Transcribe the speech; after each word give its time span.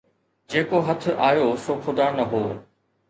جيڪو 0.53 0.77
هٿ 0.87 1.01
آيو 1.27 1.47
سو 1.67 1.71
خدا 1.85 2.07
نه 2.17 2.23
هو 2.31 2.41